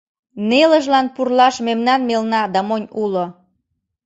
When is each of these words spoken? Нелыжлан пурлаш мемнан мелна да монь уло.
Нелыжлан 0.49 1.07
пурлаш 1.15 1.55
мемнан 1.67 2.01
мелна 2.09 2.41
да 2.53 2.59
монь 2.67 2.87
уло. 3.03 3.25